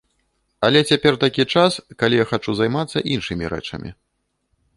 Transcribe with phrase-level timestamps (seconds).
[0.69, 3.91] Але цяпер такі час, калі я хачу займацца іншымі рэчамі.